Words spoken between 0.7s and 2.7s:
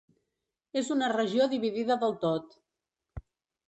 És una regió dividida del tot.